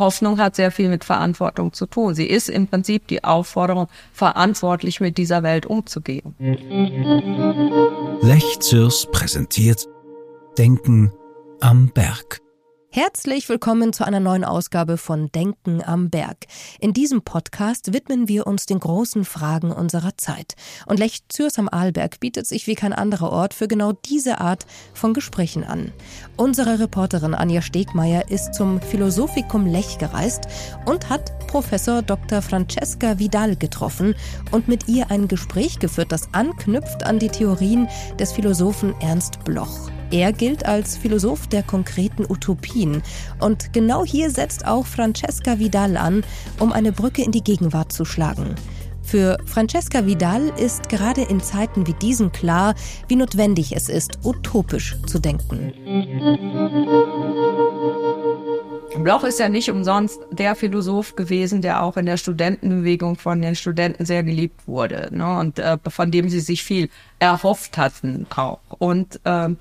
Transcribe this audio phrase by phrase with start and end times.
[0.00, 2.14] Hoffnung hat sehr viel mit Verantwortung zu tun.
[2.16, 6.34] Sie ist im Prinzip die Aufforderung, verantwortlich mit dieser Welt umzugehen.
[8.22, 9.86] Lech Zürs präsentiert
[10.58, 11.12] Denken
[11.60, 12.40] am Berg.
[12.92, 16.38] Herzlich willkommen zu einer neuen Ausgabe von Denken am Berg.
[16.80, 20.56] In diesem Podcast widmen wir uns den großen Fragen unserer Zeit.
[20.86, 24.66] Und Lech Zürs am Arlberg bietet sich wie kein anderer Ort für genau diese Art
[24.92, 25.92] von Gesprächen an.
[26.36, 30.48] Unsere Reporterin Anja Stegmeier ist zum Philosophikum Lech gereist
[30.84, 32.42] und hat Professor Dr.
[32.42, 34.16] Francesca Vidal getroffen
[34.50, 37.86] und mit ihr ein Gespräch geführt, das anknüpft an die Theorien
[38.18, 39.92] des Philosophen Ernst Bloch.
[40.10, 43.02] Er gilt als Philosoph der konkreten Utopien.
[43.38, 46.24] Und genau hier setzt auch Francesca Vidal an,
[46.58, 48.56] um eine Brücke in die Gegenwart zu schlagen.
[49.02, 52.74] Für Francesca Vidal ist gerade in Zeiten wie diesen klar,
[53.08, 55.72] wie notwendig es ist, utopisch zu denken.
[59.02, 63.54] Bloch ist ja nicht umsonst der Philosoph gewesen, der auch in der Studentenbewegung von den
[63.54, 65.38] Studenten sehr geliebt wurde ne?
[65.38, 68.58] und äh, von dem sie sich viel erhofft hatten auch.
[68.78, 69.56] Und ähm,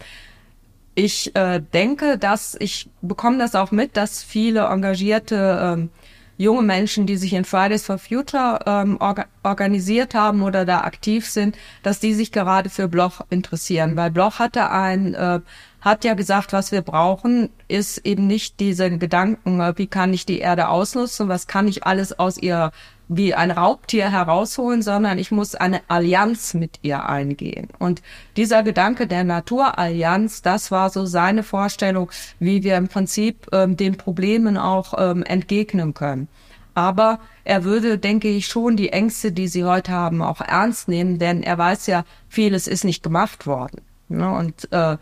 [0.99, 5.89] ich äh, denke, dass ich bekomme das auch mit, dass viele engagierte ähm,
[6.37, 11.25] junge Menschen, die sich in Fridays for Future ähm, orga organisiert haben oder da aktiv
[11.25, 15.39] sind, dass die sich gerade für Bloch interessieren, weil Bloch hatte ein äh,
[15.81, 20.25] hat ja gesagt, was wir brauchen, ist eben nicht diese Gedanken, äh, wie kann ich
[20.25, 22.71] die Erde ausnutzen, was kann ich alles aus ihr
[23.09, 27.67] wie ein Raubtier herausholen, sondern ich muss eine Allianz mit ihr eingehen.
[27.79, 28.03] Und
[28.37, 33.97] dieser Gedanke der Naturallianz, das war so seine Vorstellung, wie wir im Prinzip ähm, den
[33.97, 36.27] Problemen auch ähm, entgegnen können.
[36.75, 41.17] Aber er würde, denke ich, schon die Ängste, die sie heute haben, auch ernst nehmen,
[41.17, 43.81] denn er weiß ja, vieles ist nicht gemacht worden.
[44.07, 44.29] Ne?
[44.31, 44.97] Und äh,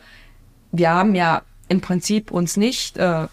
[0.72, 3.28] wir haben ja im Prinzip uns nicht äh,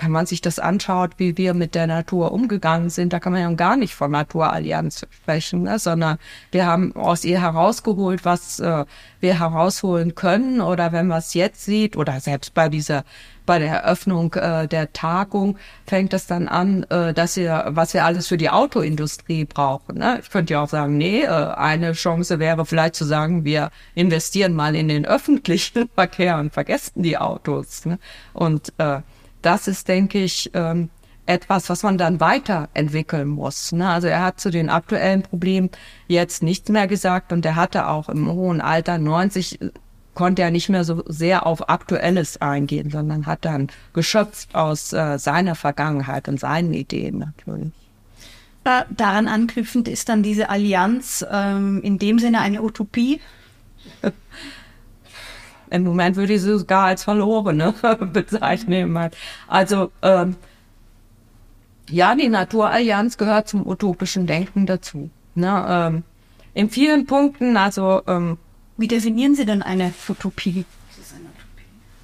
[0.00, 3.42] wenn man sich das anschaut, wie wir mit der Natur umgegangen sind, da kann man
[3.42, 5.78] ja gar nicht von Naturallianz sprechen, ne?
[5.78, 6.18] sondern
[6.52, 8.84] wir haben aus ihr herausgeholt, was äh,
[9.20, 13.04] wir herausholen können oder wenn man es jetzt sieht oder selbst bei dieser
[13.50, 18.04] bei der Eröffnung äh, der Tagung fängt es dann an, äh, dass wir, was wir
[18.04, 19.98] alles für die Autoindustrie brauchen.
[19.98, 20.20] Ne?
[20.22, 24.54] Ich könnte ja auch sagen, nee, äh, eine Chance wäre vielleicht zu sagen, wir investieren
[24.54, 27.86] mal in den öffentlichen Verkehr und vergessen die Autos.
[27.86, 27.98] Ne?
[28.34, 29.00] Und äh,
[29.42, 30.90] das ist, denke ich, ähm,
[31.26, 33.72] etwas, was man dann weiterentwickeln muss.
[33.72, 33.88] Ne?
[33.88, 35.70] Also er hat zu den aktuellen Problemen
[36.08, 39.58] jetzt nichts mehr gesagt und er hatte auch im hohen Alter 90
[40.14, 45.18] konnte er nicht mehr so sehr auf Aktuelles eingehen, sondern hat dann geschöpft aus äh,
[45.18, 47.72] seiner Vergangenheit und seinen Ideen natürlich.
[48.64, 53.20] Daran anknüpfend ist dann diese Allianz ähm, in dem Sinne eine Utopie?
[55.70, 57.74] Im Moment würde ich sie sogar als verlorene
[58.12, 59.10] bezeichnen.
[59.46, 60.36] Also ähm,
[61.88, 65.10] ja, die Naturallianz gehört zum utopischen Denken dazu.
[65.34, 65.66] Ne?
[65.68, 66.02] Ähm,
[66.54, 68.38] in vielen Punkten, also ähm,
[68.76, 70.64] wie definieren Sie denn eine Utopie?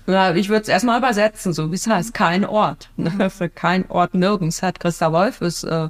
[0.06, 2.90] Ja, ich würde es erstmal übersetzen, so wie es heißt, kein Ort.
[2.96, 3.28] Ne?
[3.30, 5.88] Für kein Ort nirgends hat Christa Wolf es äh,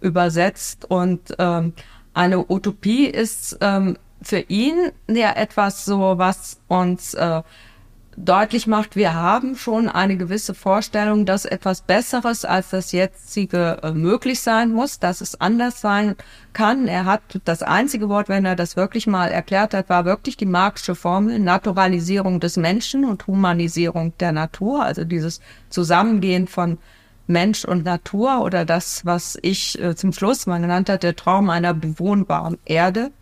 [0.00, 0.86] übersetzt.
[0.90, 1.74] Und ähm,
[2.14, 7.42] eine Utopie ist ähm, für ihn ja etwas so, was uns äh,
[8.16, 13.92] deutlich macht, wir haben schon eine gewisse Vorstellung, dass etwas Besseres als das jetzige äh,
[13.92, 16.16] möglich sein muss, dass es anders sein
[16.52, 16.88] kann.
[16.88, 20.46] Er hat das einzige Wort, wenn er das wirklich mal erklärt hat, war wirklich die
[20.46, 26.78] Marxische Formel Naturalisierung des Menschen und Humanisierung der Natur, also dieses Zusammengehen von
[27.26, 31.48] Mensch und Natur oder das, was ich äh, zum Schluss mal genannt hat, der Traum
[31.48, 33.12] einer bewohnbaren Erde.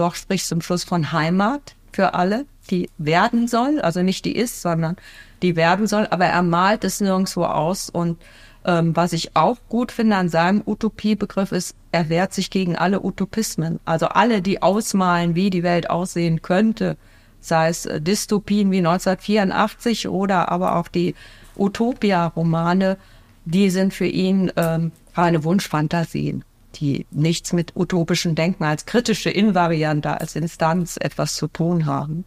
[0.00, 4.62] Doch spricht zum Schluss von Heimat für alle, die werden soll, also nicht die ist,
[4.62, 4.96] sondern
[5.42, 7.90] die werden soll, aber er malt es nirgendwo aus.
[7.90, 8.16] Und
[8.64, 13.02] ähm, was ich auch gut finde an seinem Utopiebegriff ist, er wehrt sich gegen alle
[13.04, 13.78] Utopismen.
[13.84, 16.96] Also alle, die ausmalen, wie die Welt aussehen könnte,
[17.42, 21.14] sei es äh, Dystopien wie 1984 oder aber auch die
[21.58, 22.96] Utopia-Romane,
[23.44, 26.42] die sind für ihn ähm, reine Wunschfantasien
[26.76, 32.24] die nichts mit utopischen Denken als kritische Invariante, als Instanz etwas zu tun haben.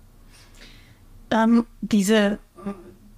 [1.32, 2.40] Ähm, diese,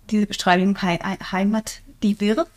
[0.10, 1.00] diese Beschreibung He
[1.32, 2.48] Heimat, die wird?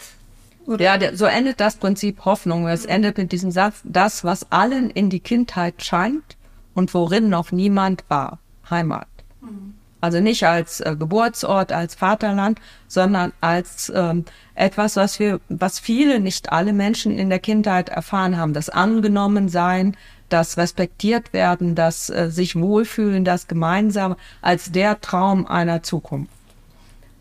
[0.67, 0.85] Oder?
[0.85, 2.69] Ja, der, so endet das Prinzip Hoffnung.
[2.69, 6.37] Es endet mit diesem Satz, das, was allen in die Kindheit scheint
[6.75, 8.38] und worin noch niemand war.
[8.69, 9.09] Heimat.
[9.41, 9.78] Mhm.
[10.00, 14.25] Also nicht als äh, Geburtsort, als Vaterland, sondern als ähm,
[14.55, 18.53] etwas, was wir, was viele, nicht alle Menschen in der Kindheit erfahren haben.
[18.53, 19.97] Das Angenommensein,
[20.29, 26.33] das Respektiert werden, das äh, sich wohlfühlen, das Gemeinsame als der Traum einer Zukunft.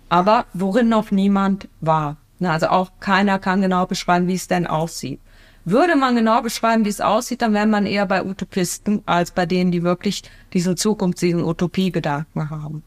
[0.09, 2.17] Aber worin noch niemand war.
[2.39, 5.19] Also auch keiner kann genau beschreiben, wie es denn aussieht.
[5.69, 9.45] Würde man genau beschreiben, wie es aussieht, dann wäre man eher bei Utopisten als bei
[9.45, 10.23] denen, die wirklich
[10.53, 12.83] diesen Zukunft, diesen Utopiegedanken haben.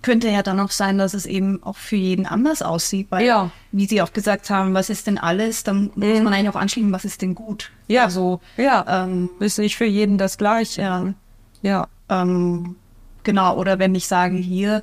[0.00, 3.50] Könnte ja dann auch sein, dass es eben auch für jeden anders aussieht, weil, ja.
[3.70, 6.08] wie Sie auch gesagt haben, was ist denn alles, dann mhm.
[6.08, 7.70] muss man eigentlich auch anschließen, was ist denn gut.
[7.86, 10.80] Ja, also, ja, ähm, ist nicht für jeden das Gleiche.
[10.80, 11.14] Ja,
[11.60, 12.76] ja ähm,
[13.24, 14.82] genau, oder wenn ich sage, hier,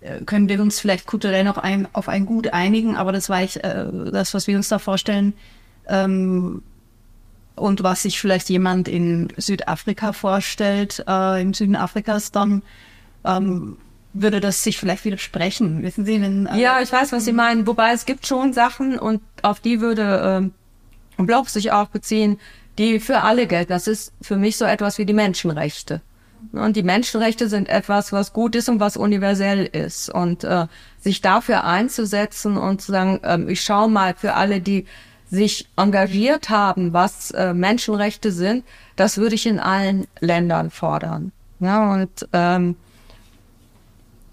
[0.00, 3.40] äh, können wir uns vielleicht kulturell noch ein, auf ein Gut einigen, aber das war
[3.40, 5.34] ich, äh, das, was wir uns da vorstellen,
[5.86, 6.62] ähm,
[7.58, 12.62] und was sich vielleicht jemand in Südafrika vorstellt, äh, im Süden Afrikas, dann
[13.24, 13.76] ähm,
[14.12, 15.82] würde das sich vielleicht widersprechen.
[15.82, 17.66] Wissen Sie, wenn, äh, Ja, ich weiß, was Sie meinen.
[17.66, 20.42] Wobei es gibt schon Sachen und auf die würde
[21.18, 22.38] ähm, Bloch sich auch beziehen,
[22.78, 23.72] die für alle gelten.
[23.72, 26.00] Das ist für mich so etwas wie die Menschenrechte.
[26.52, 30.08] Und die Menschenrechte sind etwas, was gut ist und was universell ist.
[30.08, 30.66] Und äh,
[31.00, 34.86] sich dafür einzusetzen und zu sagen, ähm, ich schaue mal für alle, die
[35.30, 38.64] sich engagiert haben, was äh, Menschenrechte sind,
[38.96, 41.32] das würde ich in allen Ländern fordern.
[41.60, 42.76] Ja, und ähm,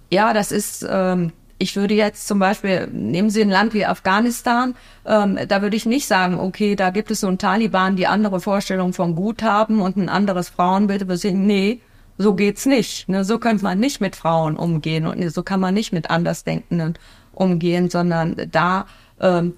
[0.09, 4.75] ja, das ist, ähm, ich würde jetzt zum Beispiel, nehmen Sie ein Land wie Afghanistan,
[5.05, 8.39] ähm, da würde ich nicht sagen, okay, da gibt es so einen Taliban, die andere
[8.39, 11.81] Vorstellungen von Gut haben und ein anderes Frauenbild, aber nee,
[12.17, 13.09] so geht's nicht.
[13.09, 13.25] Ne?
[13.25, 16.97] So könnte man nicht mit Frauen umgehen und so kann man nicht mit Andersdenkenden
[17.33, 18.85] umgehen, sondern da
[19.19, 19.55] ähm,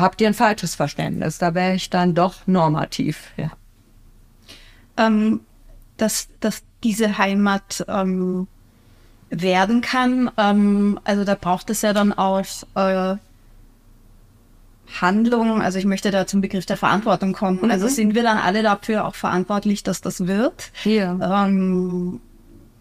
[0.00, 1.38] habt ihr ein falsches Verständnis.
[1.38, 3.32] Da wäre ich dann doch normativ.
[3.36, 3.50] Ja.
[4.96, 5.40] Ähm,
[5.96, 8.48] dass, dass diese Heimat ähm,
[9.30, 12.44] werden kann, ähm, also da braucht es ja dann auch
[12.74, 13.16] äh,
[15.00, 17.60] Handlung, also ich möchte da zum Begriff der Verantwortung kommen.
[17.62, 17.70] Mhm.
[17.70, 20.72] Also sind wir dann alle dafür auch verantwortlich, dass das wird?
[20.84, 21.46] Ja.
[21.46, 22.20] Ähm,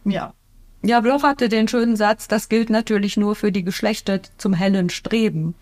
[0.05, 0.33] ja.
[0.81, 4.89] Ja, Bloch hatte den schönen Satz, das gilt natürlich nur für die Geschlechter zum hellen
[4.89, 5.53] Streben.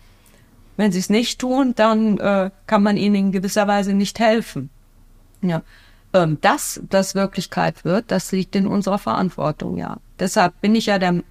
[0.78, 4.70] Wenn sie es nicht tun, dann äh, kann man ihnen in gewisser Weise nicht helfen.
[5.42, 5.62] Ja.
[6.14, 9.98] Ähm, dass das Wirklichkeit wird, das liegt in unserer Verantwortung, ja.
[10.20, 11.22] Deshalb bin ich ja der,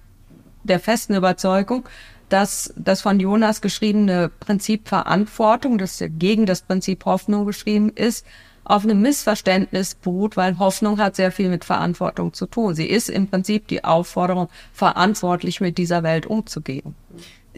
[0.64, 1.88] der festen Überzeugung,
[2.28, 8.26] dass das von Jonas geschriebene Prinzip Verantwortung, das gegen das Prinzip Hoffnung geschrieben ist,
[8.64, 12.74] auf einem Missverständnis beruht, weil Hoffnung hat sehr viel mit Verantwortung zu tun.
[12.74, 16.94] Sie ist im Prinzip die Aufforderung, verantwortlich mit dieser Welt umzugehen.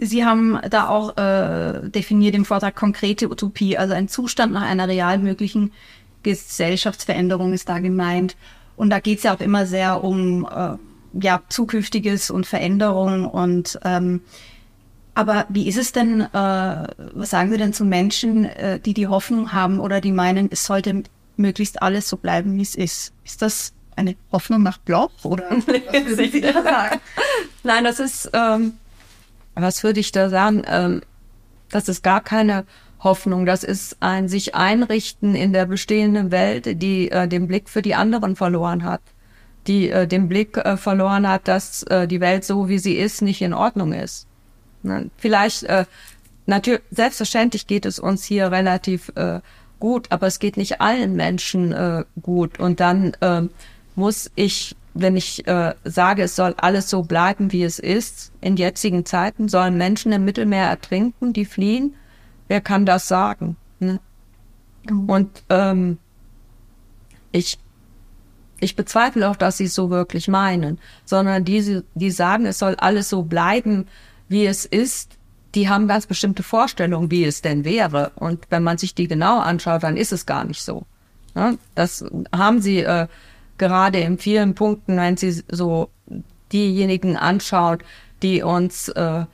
[0.00, 4.88] Sie haben da auch äh, definiert im Vortrag konkrete Utopie, also ein Zustand nach einer
[4.88, 5.72] real möglichen
[6.22, 8.36] Gesellschaftsveränderung ist da gemeint.
[8.76, 10.76] Und da geht es ja auch immer sehr um äh,
[11.20, 14.22] ja zukünftiges und Veränderung und ähm,
[15.14, 19.08] aber wie ist es denn, äh, was sagen Sie denn zu Menschen, äh, die die
[19.08, 21.02] Hoffnung haben oder die meinen, es sollte
[21.36, 23.12] möglichst alles so bleiben, wie es ist?
[23.24, 25.50] Ist das eine Hoffnung nach Bloch oder?
[27.64, 28.74] Nein, das ist, ähm,
[29.54, 30.62] was würde ich da sagen?
[30.66, 31.02] Ähm,
[31.70, 32.64] das ist gar keine
[33.00, 33.46] Hoffnung.
[33.46, 37.94] Das ist ein sich einrichten in der bestehenden Welt, die äh, den Blick für die
[37.94, 39.00] anderen verloren hat,
[39.66, 43.22] die äh, den Blick äh, verloren hat, dass äh, die Welt so wie sie ist
[43.22, 44.26] nicht in Ordnung ist.
[44.82, 45.10] Ne?
[45.16, 45.84] Vielleicht, äh,
[46.46, 49.40] natürlich, selbstverständlich geht es uns hier relativ äh,
[49.78, 52.60] gut, aber es geht nicht allen Menschen äh, gut.
[52.60, 53.42] Und dann äh,
[53.94, 58.56] muss ich, wenn ich äh, sage, es soll alles so bleiben, wie es ist, in
[58.56, 61.94] jetzigen Zeiten sollen Menschen im Mittelmeer ertrinken, die fliehen.
[62.48, 63.56] Wer kann das sagen?
[63.78, 64.00] Ne?
[64.88, 65.08] Mhm.
[65.08, 65.98] Und ähm,
[67.32, 67.58] ich
[68.60, 72.76] ich bezweifle auch, dass sie es so wirklich meinen, sondern die, die sagen, es soll
[72.76, 73.86] alles so bleiben,
[74.28, 75.16] wie es ist,
[75.54, 78.12] die haben ganz bestimmte Vorstellungen, wie es denn wäre.
[78.14, 80.84] Und wenn man sich die genau anschaut, dann ist es gar nicht so.
[81.34, 83.08] Ja, das haben sie äh,
[83.60, 85.90] gerade in vielen Punkten, wenn sie so
[86.52, 87.84] diejenigen anschaut,
[88.22, 89.24] die uns äh,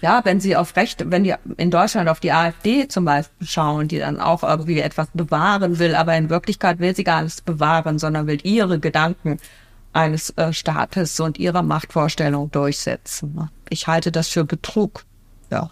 [0.00, 3.88] ja, wenn sie auf Recht, wenn die in Deutschland auf die AfD zum Beispiel schauen,
[3.88, 7.98] die dann auch irgendwie etwas bewahren will, aber in Wirklichkeit will sie gar nichts bewahren,
[7.98, 9.38] sondern will ihre Gedanken
[9.92, 13.50] eines äh, Staates und ihrer Machtvorstellung durchsetzen.
[13.68, 15.04] Ich halte das für Betrug.
[15.50, 15.70] Ja.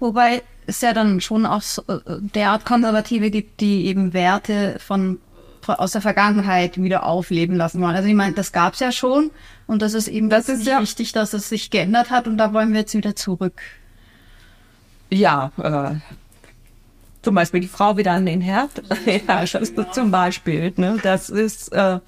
[0.00, 5.18] Wobei es ja dann schon auch so, äh, derart Konservative gibt, die eben Werte von
[5.66, 7.96] aus der Vergangenheit wieder aufleben lassen wollen.
[7.96, 9.30] Also ich meine, das gab es ja schon
[9.66, 12.52] und das ist eben das ist ja wichtig, dass es sich geändert hat und da
[12.52, 13.62] wollen wir jetzt wieder zurück.
[15.10, 15.94] Ja, äh,
[17.22, 18.82] zum Beispiel die Frau wieder an den Herd.
[19.06, 20.72] ja, das ist zum Beispiel.
[20.76, 20.98] Ne?
[21.02, 22.00] Das ist, äh,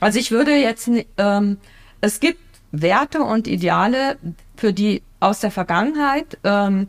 [0.00, 1.58] also ich würde jetzt, ähm,
[2.00, 2.40] es gibt
[2.70, 4.16] Werte und Ideale,
[4.56, 6.88] für die aus der Vergangenheit, ähm,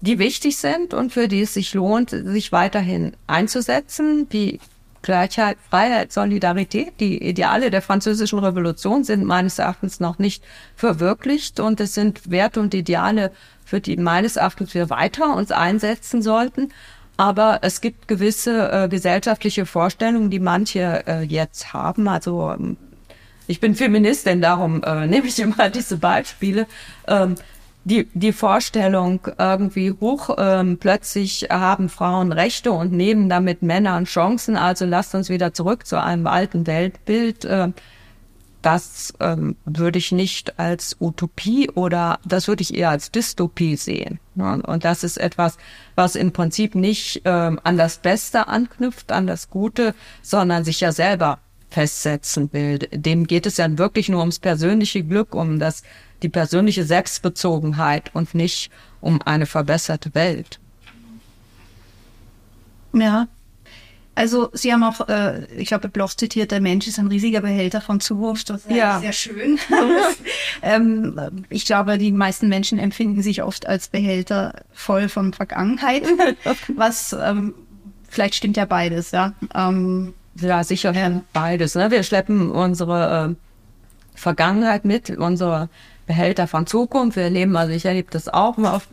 [0.00, 4.60] die wichtig sind und für die es sich lohnt, sich weiterhin einzusetzen, wie
[5.02, 7.00] Gleichheit, Freiheit, Solidarität.
[7.00, 10.44] Die Ideale der französischen Revolution sind meines Erachtens noch nicht
[10.76, 13.32] verwirklicht und es sind Werte und Ideale,
[13.64, 16.72] für die meines Erachtens wir weiter uns einsetzen sollten.
[17.16, 22.06] Aber es gibt gewisse äh, gesellschaftliche Vorstellungen, die manche äh, jetzt haben.
[22.06, 22.76] Also ähm,
[23.48, 26.66] ich bin Feministin, darum äh, nehme ich immer diese Beispiele.
[27.06, 27.34] Ähm,
[27.84, 34.56] die, die Vorstellung irgendwie hoch, ähm, plötzlich haben Frauen Rechte und nehmen damit Männern Chancen,
[34.56, 37.44] also lasst uns wieder zurück zu einem alten Weltbild.
[37.44, 37.72] Äh,
[38.62, 44.18] das ähm, würde ich nicht als Utopie oder das würde ich eher als Dystopie sehen.
[44.34, 44.60] Ne?
[44.66, 45.58] Und das ist etwas,
[45.94, 50.90] was im Prinzip nicht ähm, an das Beste anknüpft, an das Gute, sondern sich ja
[50.90, 51.38] selber
[51.70, 52.78] festsetzen will.
[52.78, 55.82] Dem geht es ja wirklich nur ums persönliche Glück, um das,
[56.22, 58.70] die persönliche Selbstbezogenheit und nicht
[59.00, 60.58] um eine verbesserte Welt.
[62.92, 63.28] Ja.
[64.14, 67.80] Also Sie haben auch, äh, ich glaube, Bloch zitiert, der Mensch ist ein riesiger Behälter
[67.80, 68.50] von Zukunft.
[68.50, 68.98] Das ist ja.
[68.98, 69.60] sehr schön.
[70.62, 76.02] ähm, ich glaube, die meisten Menschen empfinden sich oft als Behälter voll von Vergangenheit,
[76.74, 77.54] was ähm,
[78.08, 79.34] vielleicht stimmt ja beides, ja.
[79.54, 81.22] Ähm, ja, sicher ja.
[81.32, 81.76] beides.
[81.76, 81.92] Ne?
[81.92, 85.68] Wir schleppen unsere äh, Vergangenheit mit, unsere
[86.08, 87.16] Behälter von Zukunft.
[87.16, 88.88] Wir erleben, also ich erlebe das auch, auf,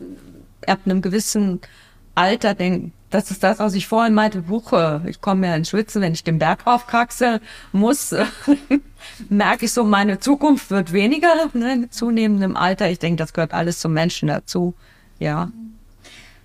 [0.66, 1.60] ab einem gewissen
[2.14, 5.02] Alter denke, das ist das, was ich vorhin meinte, Buche.
[5.06, 7.40] Ich komme ja ins Schwitzen, wenn ich den Berg raufkraxeln
[7.72, 8.14] muss,
[9.28, 12.90] merke ich so, meine Zukunft wird weniger ne, mit zunehmendem Alter.
[12.90, 14.74] Ich denke, das gehört alles zum Menschen dazu.
[15.18, 15.50] Ja.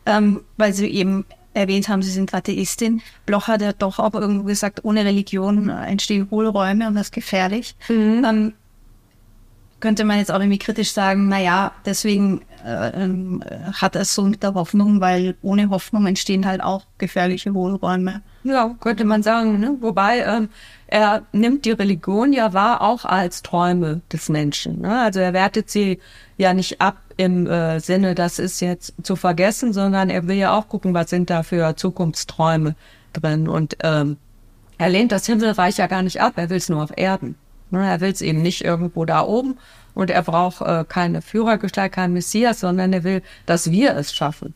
[0.05, 3.01] Ähm, weil Sie eben erwähnt haben, Sie sind Atheistin.
[3.25, 7.75] Bloch hat ja doch auch irgendwo gesagt, ohne Religion entstehen Hohlräume und das ist gefährlich.
[7.89, 8.25] Mhm.
[8.25, 8.53] Ähm,
[9.81, 13.39] könnte man jetzt auch irgendwie kritisch sagen, na ja, deswegen äh, äh,
[13.73, 18.21] hat er so mit der Hoffnung, weil ohne Hoffnung entstehen halt auch gefährliche Hohlräume.
[18.43, 19.59] Ja, könnte man sagen.
[19.59, 19.77] Ne?
[19.81, 20.50] Wobei ähm,
[20.88, 24.81] er nimmt die Religion ja wahr auch als Träume des Menschen.
[24.81, 25.00] Ne?
[25.01, 26.00] Also er wertet sie
[26.38, 30.53] ja nicht ab im äh, Sinne, das ist jetzt zu vergessen, sondern er will ja
[30.53, 32.75] auch gucken, was sind da für Zukunftsträume
[33.13, 33.47] drin.
[33.47, 34.17] Und ähm,
[34.77, 37.35] er lehnt das Himmelreich ja gar nicht ab, er will es nur auf Erden.
[37.71, 37.89] Ne?
[37.89, 39.57] Er will es eben nicht irgendwo da oben
[39.93, 44.53] und er braucht äh, keine Führergestalt, kein Messias, sondern er will, dass wir es schaffen.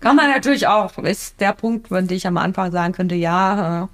[0.00, 3.86] Kann man natürlich auch, ist der Punkt, wenn ich am Anfang sagen könnte, ja, äh,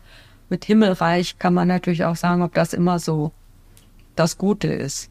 [0.51, 3.33] mit Himmelreich kann man natürlich auch sagen, ob das immer so
[4.15, 5.11] das Gute ist.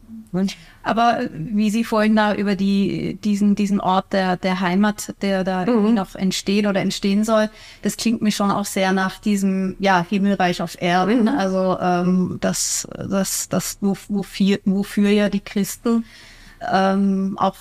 [0.82, 5.64] Aber wie Sie vorhin da über die, diesen, diesen Ort der, der Heimat, der da
[5.64, 5.94] mhm.
[5.94, 7.48] noch entstehen oder entstehen soll,
[7.82, 11.22] das klingt mir schon auch sehr nach diesem, ja, Himmelreich auf Erden.
[11.22, 11.28] Mhm.
[11.28, 16.04] Also, ähm, das, das, das, wofür, wofür ja die Christen
[16.72, 17.56] ähm, auch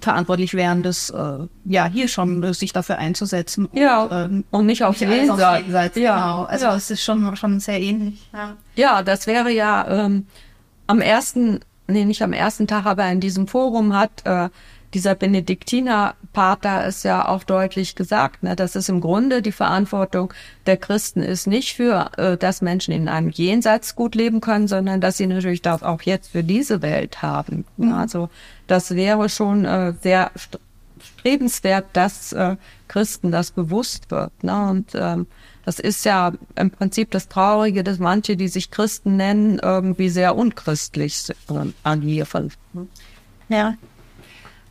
[0.00, 3.68] verantwortlich wären, das äh, ja hier schon sich dafür einzusetzen.
[3.72, 4.02] Ja.
[4.04, 5.96] Und, ähm, und nicht auf Jenseits.
[5.96, 6.16] Ja.
[6.16, 6.44] Genau.
[6.44, 6.72] Also ja.
[6.72, 8.28] das ist schon schon sehr ähnlich.
[8.32, 10.26] Ja, ja das wäre ja ähm,
[10.86, 11.60] am ersten
[11.90, 14.48] nee, nicht am ersten Tag, aber in diesem Forum hat äh,
[14.94, 20.32] dieser Benediktinerpater es ja auch deutlich gesagt, ne, dass es im Grunde die Verantwortung
[20.66, 25.00] der Christen ist, nicht für, äh, dass Menschen in einem Jenseits gut leben können, sondern
[25.00, 27.64] dass sie natürlich das auch jetzt für diese Welt haben.
[27.76, 27.92] Mhm.
[27.92, 28.30] Also
[28.66, 30.32] das wäre schon äh, sehr
[30.98, 32.56] strebenswert, dass äh,
[32.88, 34.32] Christen das bewusst wird.
[34.42, 34.68] Ne?
[34.68, 35.26] Und ähm,
[35.70, 40.34] das ist ja im Prinzip das Traurige, dass manche, die sich Christen nennen, irgendwie sehr
[40.34, 41.28] unchristlich
[41.84, 42.50] agieren.
[43.48, 43.74] Ja.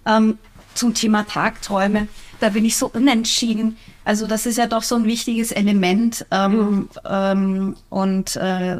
[0.05, 0.37] Ähm,
[0.73, 2.09] zum Thema Tagträume,
[2.41, 3.77] da bin ich so unentschieden.
[4.03, 6.25] Also das ist ja doch so ein wichtiges Element.
[6.31, 6.89] Ähm, mhm.
[7.09, 8.79] ähm, und äh,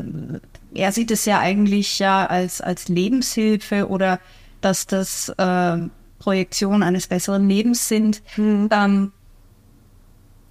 [0.74, 4.20] er sieht es ja eigentlich ja als, als Lebenshilfe oder
[4.60, 5.78] dass das äh,
[6.20, 8.22] Projektion eines besseren Lebens sind.
[8.36, 8.68] Mhm.
[8.74, 9.12] Ähm,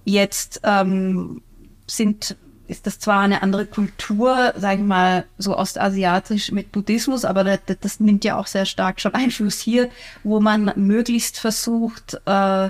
[0.03, 1.43] jetzt ähm,
[1.89, 2.37] sind
[2.69, 7.59] ist das zwar eine andere Kultur, sage ich mal, so ostasiatisch mit Buddhismus, aber das,
[7.81, 9.89] das, nimmt ja auch sehr stark schon Einfluss hier,
[10.23, 12.69] wo man möglichst versucht, äh,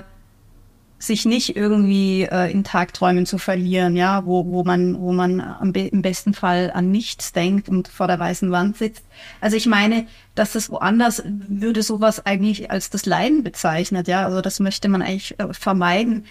[0.98, 5.72] sich nicht irgendwie äh, in Tagträumen zu verlieren, ja, wo, wo man, wo man am
[5.72, 9.04] be im besten Fall an nichts denkt und vor der weißen Wand sitzt.
[9.40, 14.42] Also ich meine, dass das woanders würde sowas eigentlich als das Leiden bezeichnet, ja, also
[14.42, 16.26] das möchte man eigentlich äh, vermeiden.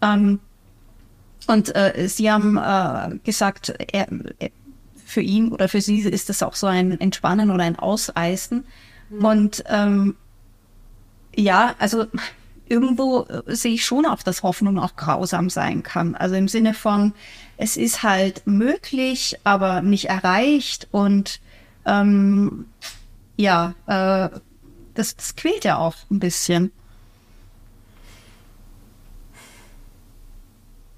[0.00, 0.40] Ähm,
[1.46, 4.08] und äh, Sie haben äh, gesagt, er,
[4.38, 4.50] er,
[5.04, 8.64] für ihn oder für Sie ist das auch so ein Entspannen oder ein Auseisen.
[9.10, 9.24] Mhm.
[9.24, 10.16] Und ähm,
[11.36, 12.06] ja, also
[12.68, 16.14] irgendwo äh, sehe ich schon auch, dass Hoffnung auch grausam sein kann.
[16.14, 17.12] Also im Sinne von,
[17.56, 21.40] es ist halt möglich, aber nicht erreicht und
[21.86, 22.66] ähm,
[23.36, 24.30] ja, äh,
[24.94, 26.72] das, das quält ja auch ein bisschen.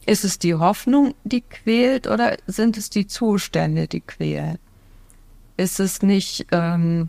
[0.07, 4.59] Ist es die Hoffnung, die quält, oder sind es die Zustände, die quälen?
[5.57, 7.09] Ist es nicht, ähm,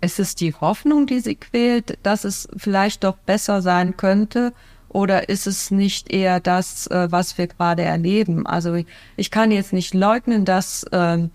[0.00, 4.52] ist es die Hoffnung, die sie quält, dass es vielleicht doch besser sein könnte?
[4.88, 8.46] Oder ist es nicht eher das, äh, was wir gerade erleben?
[8.46, 11.30] Also ich, ich kann jetzt nicht leugnen, dass ähm,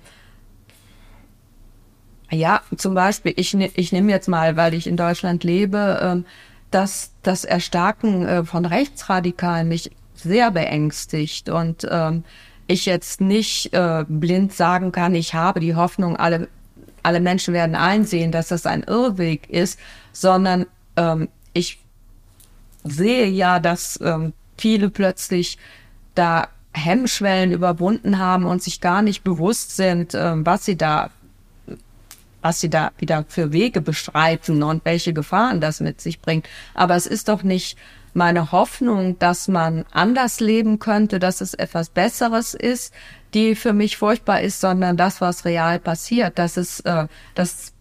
[2.29, 6.25] ja, zum Beispiel, ich, ne, ich nehme jetzt mal, weil ich in Deutschland lebe, ähm,
[6.71, 12.23] dass das Erstarken äh, von Rechtsradikalen mich sehr beängstigt und ähm,
[12.67, 16.47] ich jetzt nicht äh, blind sagen kann, ich habe die Hoffnung, alle,
[17.03, 19.79] alle Menschen werden einsehen, dass das ein Irrweg ist,
[20.11, 20.65] sondern
[20.97, 21.79] ähm, ich
[22.83, 25.57] sehe ja, dass ähm, viele plötzlich
[26.15, 31.09] da Hemmschwellen überwunden haben und sich gar nicht bewusst sind, ähm, was sie da
[32.41, 36.47] was sie da wieder für Wege beschreiten und welche Gefahren das mit sich bringt.
[36.75, 37.77] Aber es ist doch nicht
[38.17, 42.93] meine Hoffnung, dass man anders leben könnte, dass es etwas Besseres ist,
[43.33, 46.37] die für mich furchtbar ist, sondern das, was real passiert.
[46.39, 47.73] Das ist, äh, das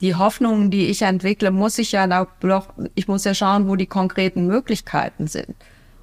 [0.00, 3.86] die Hoffnungen, die ich entwickle, muss ich ja doch, ich muss ja schauen, wo die
[3.86, 5.54] konkreten Möglichkeiten sind.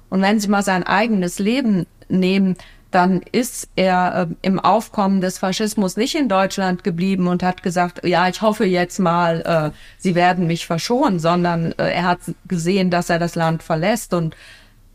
[0.08, 2.56] Und wenn Sie mal sein eigenes Leben nehmen,
[2.90, 8.06] dann ist er äh, im Aufkommen des Faschismus nicht in Deutschland geblieben und hat gesagt,
[8.06, 12.90] ja, ich hoffe jetzt mal, äh, sie werden mich verschonen, sondern äh, er hat gesehen,
[12.90, 14.34] dass er das Land verlässt und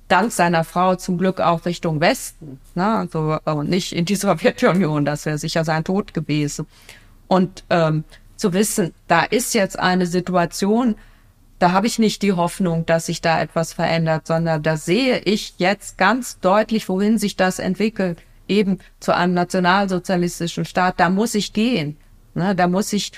[0.08, 2.86] dank seiner Frau zum Glück auch Richtung Westen, ne?
[2.98, 6.66] also äh, nicht in die Sowjetunion, das wäre sicher sein Tod gewesen.
[7.28, 8.04] Und ähm,
[8.36, 10.96] zu wissen, da ist jetzt eine Situation,
[11.64, 15.54] da habe ich nicht die Hoffnung, dass sich da etwas verändert, sondern da sehe ich
[15.60, 21.00] jetzt ganz deutlich, wohin sich das entwickelt, eben zu einem nationalsozialistischen Staat.
[21.00, 21.96] Da muss ich gehen.
[22.34, 23.14] Ne, da muss ich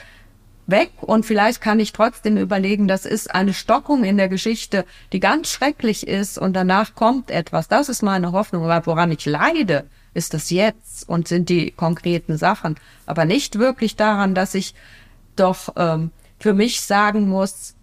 [0.68, 5.20] weg und vielleicht kann ich trotzdem überlegen, das ist eine Stockung in der Geschichte, die
[5.20, 7.68] ganz schrecklich ist und danach kommt etwas.
[7.68, 8.70] Das ist meine Hoffnung.
[8.70, 12.76] Aber woran ich leide, ist das jetzt und sind die konkreten Sachen.
[13.08, 14.76] Aber nicht wirklich daran, dass ich
[15.36, 17.74] doch ähm, für mich sagen muss,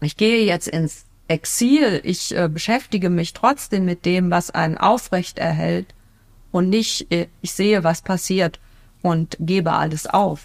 [0.00, 5.38] ich gehe jetzt ins Exil, ich äh, beschäftige mich trotzdem mit dem, was einen aufrecht
[5.38, 5.94] erhält
[6.52, 8.58] und nicht, äh, ich sehe, was passiert
[9.02, 10.44] und gebe alles auf.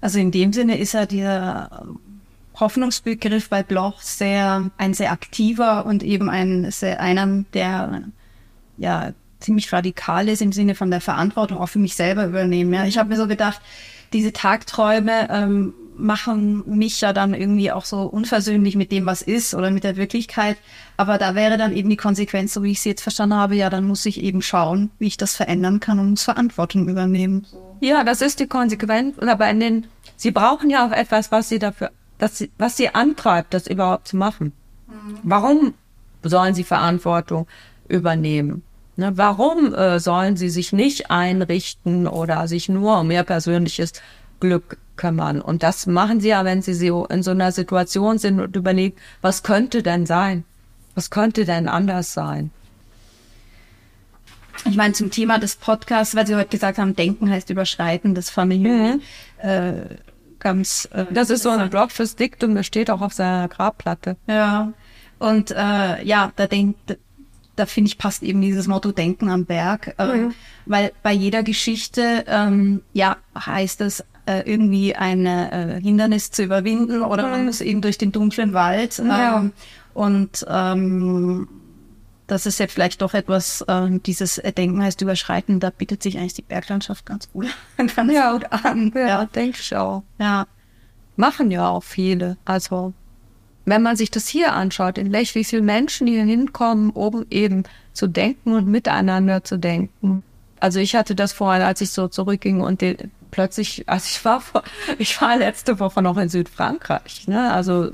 [0.00, 1.84] Also in dem Sinne ist ja der
[2.58, 8.02] Hoffnungsbegriff bei Bloch sehr, ein sehr aktiver und eben ein sehr, einer, der
[8.76, 12.72] ja ziemlich radikal ist im Sinne von der Verantwortung auch für mich selber übernehmen.
[12.72, 12.84] Ja.
[12.84, 13.60] Ich habe mir so gedacht,
[14.12, 19.54] diese Tagträume ähm, machen mich ja dann irgendwie auch so unversöhnlich mit dem, was ist
[19.54, 20.56] oder mit der Wirklichkeit.
[20.96, 23.70] Aber da wäre dann eben die Konsequenz, so wie ich sie jetzt verstanden habe, ja,
[23.70, 27.46] dann muss ich eben schauen, wie ich das verändern kann und muss Verantwortung übernehmen.
[27.80, 29.18] Ja, das ist die Konsequenz.
[29.18, 32.94] Aber in den, sie brauchen ja auch etwas, was sie dafür, dass sie, was sie
[32.94, 34.52] antreibt, das überhaupt zu machen.
[34.86, 35.18] Mhm.
[35.22, 35.74] Warum
[36.22, 37.46] sollen sie Verantwortung
[37.88, 38.62] übernehmen?
[38.94, 43.94] Ne, warum äh, sollen sie sich nicht einrichten oder sich nur um ihr persönliches
[44.38, 45.40] Glück kümmern.
[45.40, 48.96] Und das machen sie ja, wenn sie so in so einer Situation sind und überlegen,
[49.20, 50.44] was könnte denn sein?
[50.94, 52.50] Was könnte denn anders sein?
[54.64, 58.30] Ich meine, zum Thema des Podcasts, weil Sie heute gesagt haben, Denken heißt Überschreiten des
[58.30, 59.02] Familien.
[59.42, 59.48] Mhm.
[59.48, 59.72] Äh,
[60.38, 60.88] ganz.
[60.92, 64.16] Äh, das ist so ein Blog fürs Diktum, das steht auch auf seiner Grabplatte.
[64.28, 64.72] Ja.
[65.18, 66.98] Und äh, ja, da denkt,
[67.56, 70.34] da finde ich passt eben dieses Motto Denken am Berg, äh, mhm.
[70.66, 77.02] weil bei jeder Geschichte ähm, ja heißt es äh, irgendwie ein äh, Hindernis zu überwinden
[77.02, 78.98] oder man muss eben durch den dunklen Wald.
[78.98, 79.38] Ja.
[79.38, 79.52] Ähm,
[79.94, 81.48] und ähm,
[82.26, 86.34] das ist ja vielleicht doch etwas, äh, dieses Denken heißt überschreiten, da bietet sich eigentlich
[86.34, 88.92] die Berglandschaft ganz gut, ganz ja, gut an.
[88.94, 90.02] Ja, ja denke ich auch.
[90.18, 90.46] Ja.
[91.16, 92.38] Machen ja auch viele.
[92.46, 92.94] Also,
[93.66, 97.64] wenn man sich das hier anschaut, in Lech, wie viele Menschen hier hinkommen, um eben
[97.92, 100.22] zu denken und miteinander zu denken.
[100.58, 104.40] Also ich hatte das vorhin, als ich so zurückging und den, plötzlich, also ich war
[104.40, 104.62] vor,
[104.98, 107.52] ich war letzte Woche noch in Südfrankreich, ne?
[107.52, 107.90] Also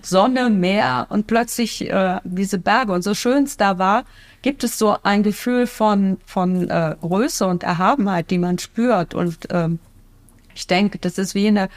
[0.00, 4.04] Sonne, Meer und plötzlich äh, diese Berge und so schön es da war,
[4.40, 9.36] gibt es so ein Gefühl von von äh, Größe und Erhabenheit, die man spürt und
[9.50, 9.80] ähm,
[10.54, 11.68] ich denke, das ist wie in der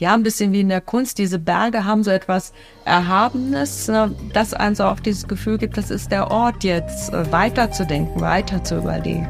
[0.00, 1.18] ja, ein bisschen wie in der Kunst.
[1.18, 2.52] Diese Berge haben so etwas
[2.84, 7.32] Erhabenes, ne, das einem so auch dieses Gefühl gibt, das ist der Ort jetzt, äh,
[7.32, 9.28] weiterzudenken, weiter zu überlegen.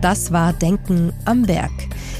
[0.00, 1.70] Das war Denken am Berg.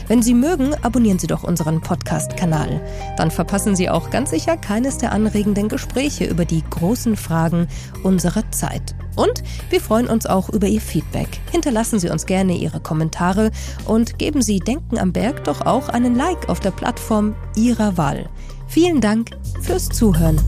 [0.07, 2.81] Wenn Sie mögen, abonnieren Sie doch unseren Podcast-Kanal.
[3.17, 7.69] Dann verpassen Sie auch ganz sicher keines der anregenden Gespräche über die großen Fragen
[8.03, 8.95] unserer Zeit.
[9.17, 11.29] Und wir freuen uns auch über Ihr Feedback.
[11.53, 13.51] Hinterlassen Sie uns gerne Ihre Kommentare
[13.87, 18.29] und geben Sie Denken am Berg doch auch einen Like auf der Plattform Ihrer Wahl.
[18.67, 19.31] Vielen Dank
[19.63, 20.41] fürs Zuhören.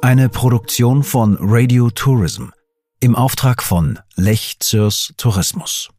[0.00, 2.50] Eine Produktion von Radio Tourism
[3.00, 5.90] im Auftrag von Lech Zürs Tourismus.